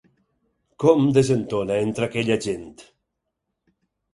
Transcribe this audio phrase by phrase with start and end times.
[0.83, 2.67] Com desentona, entre aquella gent!